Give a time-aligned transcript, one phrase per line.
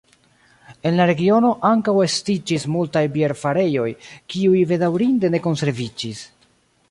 [0.89, 3.87] En la regiono ankaŭ estiĝis multaj bierfarejoj,
[4.35, 6.25] kiuj bedaŭrinde ne konserviĝis.